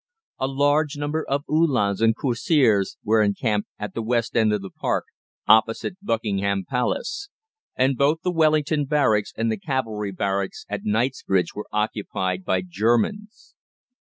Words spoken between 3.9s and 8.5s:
the west end of the Park, opposite Buckingham Palace, and both the